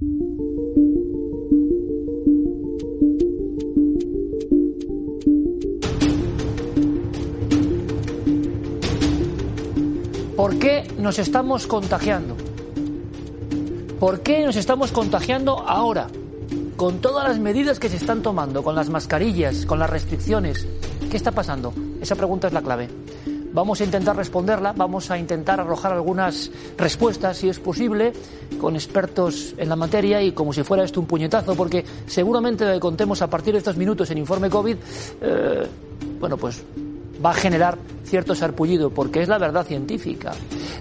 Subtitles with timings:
[0.00, 0.08] ¿Por
[10.58, 12.34] qué nos estamos contagiando?
[13.98, 16.06] ¿Por qué nos estamos contagiando ahora?
[16.76, 20.66] Con todas las medidas que se están tomando, con las mascarillas, con las restricciones.
[21.10, 21.74] ¿Qué está pasando?
[22.00, 22.88] Esa pregunta es la clave.
[23.52, 28.12] Vamos a intentar responderla, vamos a intentar arrojar algunas respuestas, si es posible,
[28.60, 32.78] con expertos en la materia y como si fuera esto un puñetazo, porque seguramente que
[32.78, 34.76] contemos a partir de estos minutos en Informe COVID,
[35.20, 35.66] eh,
[36.20, 36.62] bueno, pues
[37.24, 40.32] va a generar cierto sarpullido, porque es la verdad científica.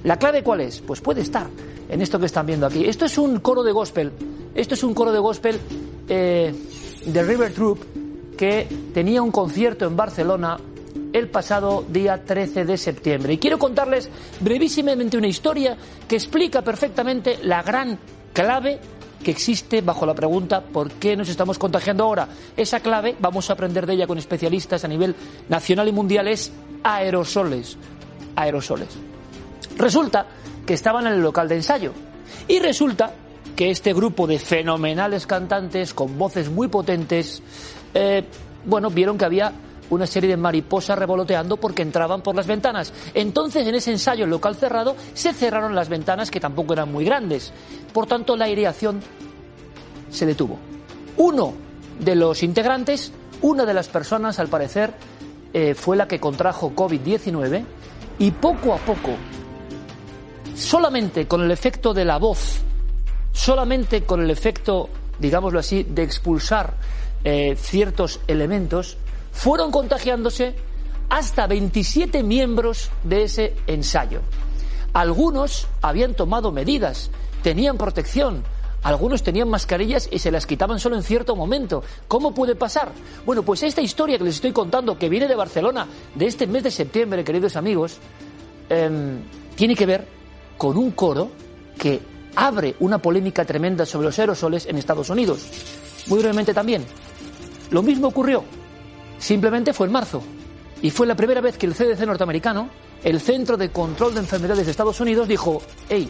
[0.03, 0.79] ¿La clave cuál es?
[0.79, 1.47] Pues puede estar
[1.90, 2.85] en esto que están viendo aquí.
[2.85, 4.12] Esto es un coro de gospel.
[4.56, 5.59] Esto es un coro de gospel
[6.08, 6.53] eh,
[7.06, 7.79] de River Troop
[8.38, 10.58] que tenía un concierto en Barcelona
[11.14, 13.34] el pasado día 13 de septiembre.
[13.34, 14.09] Y quiero contarles
[14.40, 15.78] brevísimamente una historia
[16.08, 17.97] que explica perfectamente la gran
[18.34, 18.80] clave
[19.24, 22.30] que existe bajo la pregunta ¿por qué nos estamos contagiando ahora?
[22.56, 25.16] Esa clave, vamos a aprender de ella con especialistas a nivel
[25.50, 26.52] nacional y mundial, es
[26.84, 27.78] aerosoles.
[28.36, 28.90] Aerosoles.
[29.78, 30.26] Resulta
[30.66, 31.94] que estaban en el local de ensayo.
[32.47, 33.14] Y resulta
[33.56, 37.41] que este grupo de fenomenales cantantes con voces muy potentes,
[37.94, 38.24] eh,
[38.66, 39.52] bueno, vieron que había
[39.89, 42.94] una serie de mariposas revoloteando porque entraban por las ventanas.
[43.13, 47.05] Entonces, en ese ensayo en local cerrado, se cerraron las ventanas que tampoco eran muy
[47.05, 47.51] grandes.
[47.94, 49.01] Por tanto, la aireación
[50.09, 50.57] se detuvo.
[51.17, 51.53] Uno
[51.99, 53.11] de los integrantes,
[53.41, 54.94] una de las personas, al parecer,
[55.53, 57.63] eh, fue la que contrajo COVID-19
[58.19, 59.11] y poco a poco,
[60.55, 62.59] solamente con el efecto de la voz,
[63.31, 66.75] solamente con el efecto, digámoslo así, de expulsar
[67.23, 68.97] eh, ciertos elementos,
[69.31, 70.56] fueron contagiándose
[71.09, 74.22] hasta 27 miembros de ese ensayo.
[74.94, 77.09] Algunos habían tomado medidas,
[77.41, 78.44] tenían protección,
[78.84, 81.84] algunos tenían mascarillas y se las quitaban solo en cierto momento.
[82.07, 82.91] ¿Cómo puede pasar?
[83.25, 86.63] Bueno, pues esta historia que les estoy contando, que viene de Barcelona, de este mes
[86.63, 87.97] de septiembre, queridos amigos,
[88.69, 89.19] eh,
[89.56, 90.07] tiene que ver
[90.57, 91.29] con un coro
[91.78, 92.00] que
[92.35, 95.46] abre una polémica tremenda sobre los aerosoles en Estados Unidos.
[96.07, 96.85] Muy brevemente también.
[97.72, 98.44] Lo mismo ocurrió
[99.19, 100.24] Simplemente fue en marzo.
[100.81, 102.69] Y fue la primera vez que el CDC norteamericano,
[103.03, 106.09] el Centro de Control de Enfermedades de Estados Unidos, dijo, hey,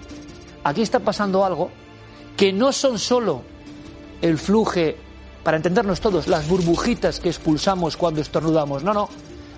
[0.64, 1.72] aquí está pasando algo
[2.38, 3.42] que no son solo
[4.22, 4.96] el fluje,
[5.44, 8.84] para entendernos todos, las burbujitas que expulsamos cuando estornudamos.
[8.84, 9.10] No, no.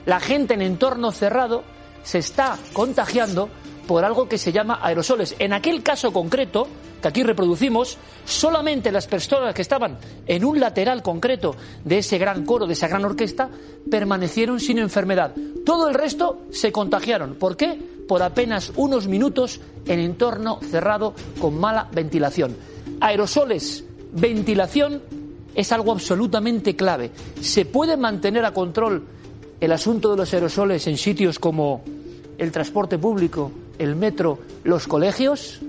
[0.05, 1.63] La gente en entorno cerrado
[2.03, 3.49] se está contagiando
[3.87, 5.35] por algo que se llama aerosoles.
[5.39, 6.67] En aquel caso concreto,
[7.01, 9.97] que aquí reproducimos, solamente las personas que estaban
[10.27, 13.49] en un lateral concreto de ese gran coro, de esa gran orquesta,
[13.89, 15.33] permanecieron sin enfermedad.
[15.65, 17.35] Todo el resto se contagiaron.
[17.35, 17.79] ¿Por qué?
[18.07, 22.55] Por apenas unos minutos en entorno cerrado con mala ventilación.
[22.99, 25.01] Aerosoles, ventilación
[25.55, 27.11] es algo absolutamente clave.
[27.41, 29.05] ¿Se puede mantener a control
[29.59, 31.83] el asunto de los aerosoles en sitios como
[32.37, 33.51] el transporte público,
[33.81, 35.59] el metro, los colegios?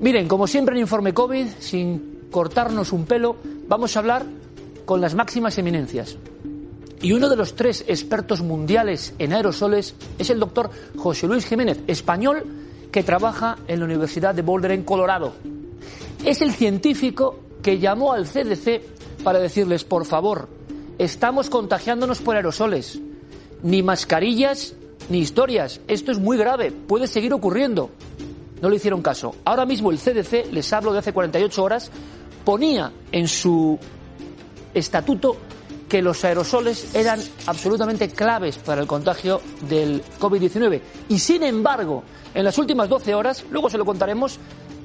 [0.00, 3.36] Miren, como siempre en Informe COVID, sin cortarnos un pelo,
[3.68, 4.26] vamos a hablar
[4.84, 6.16] con las máximas eminencias.
[7.00, 11.80] Y uno de los tres expertos mundiales en aerosoles es el doctor José Luis Jiménez,
[11.86, 12.44] español
[12.90, 15.34] que trabaja en la Universidad de Boulder, en Colorado.
[16.24, 20.48] Es el científico que llamó al CDC para decirles, por favor,
[20.98, 23.00] estamos contagiándonos por aerosoles,
[23.62, 24.74] ni mascarillas
[25.08, 27.90] ni historias, esto es muy grave, puede seguir ocurriendo.
[28.60, 29.34] No le hicieron caso.
[29.44, 31.90] Ahora mismo el CDC, les hablo de hace 48 horas,
[32.44, 33.78] ponía en su
[34.72, 35.36] estatuto
[35.88, 40.80] que los aerosoles eran absolutamente claves para el contagio del COVID-19.
[41.08, 42.02] Y sin embargo,
[42.34, 44.38] en las últimas 12 horas, luego se lo contaremos,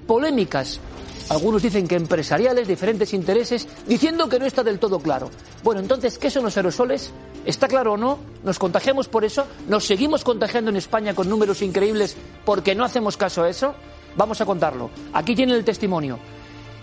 [0.05, 0.79] polémicas.
[1.29, 5.29] Algunos dicen que empresariales, diferentes intereses, diciendo que no está del todo claro.
[5.63, 7.13] Bueno, entonces, ¿qué son los aerosoles?
[7.45, 8.17] ¿Está claro o no?
[8.43, 9.45] ¿Nos contagiamos por eso?
[9.67, 13.75] ¿Nos seguimos contagiando en España con números increíbles porque no hacemos caso a eso?
[14.17, 14.89] Vamos a contarlo.
[15.13, 16.17] Aquí tiene el testimonio.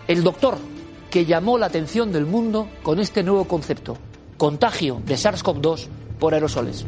[0.07, 0.57] El doctor
[1.11, 3.97] que llamó la atención del mundo con este nuevo concepto,
[4.37, 5.89] contagio de SARS-CoV-2
[6.21, 6.87] por aerosoles.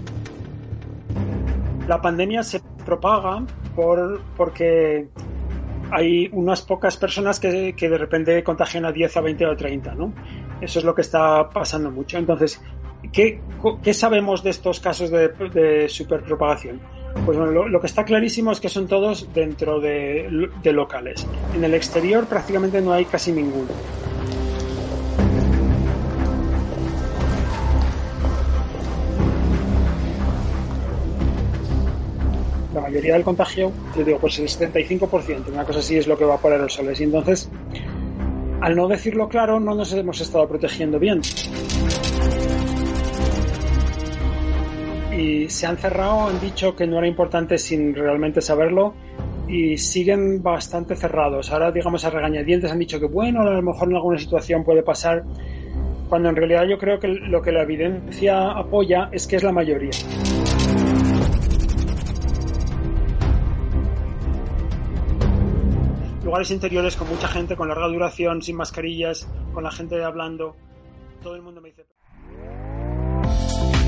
[1.88, 3.44] La pandemia se propaga
[3.75, 5.08] por, porque
[5.90, 9.56] hay unas pocas personas que, que, de repente contagian a 10, a 20 o a
[9.56, 10.12] 30, ¿no?
[10.61, 12.19] Eso es lo que está pasando mucho.
[12.19, 12.61] Entonces,
[13.12, 13.40] ¿qué,
[13.82, 16.81] qué sabemos de estos casos de, superpropagación?
[17.25, 21.26] Pues bueno, lo, lo, que está clarísimo es que son todos dentro de, de locales.
[21.55, 23.69] En el exterior prácticamente no hay casi ninguno.
[32.78, 36.25] La mayoría del contagio, yo digo, pues el 75%, una cosa así es lo que
[36.25, 37.00] va por aerosoles.
[37.00, 37.50] Y entonces,
[38.60, 41.20] al no decirlo claro, no nos hemos estado protegiendo bien.
[45.16, 48.94] Y se han cerrado, han dicho que no era importante sin realmente saberlo
[49.48, 51.50] y siguen bastante cerrados.
[51.50, 54.84] Ahora, digamos, a regañadientes han dicho que, bueno, a lo mejor en alguna situación puede
[54.84, 55.25] pasar,
[56.08, 59.52] cuando en realidad yo creo que lo que la evidencia apoya es que es la
[59.52, 59.90] mayoría.
[66.28, 70.54] Lugares interiores con mucha gente, con larga duración, sin mascarillas, con la gente hablando.
[71.22, 71.86] Todo el mundo me dice.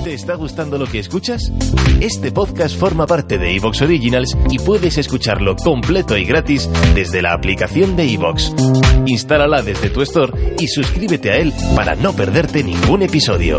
[0.02, 1.52] ¿Te está gustando lo que escuchas?
[2.00, 7.34] Este podcast forma parte de Evox Originals y puedes escucharlo completo y gratis desde la
[7.34, 8.54] aplicación de Evox.
[9.04, 13.58] Instálala desde tu store y suscríbete a él para no perderte ningún episodio.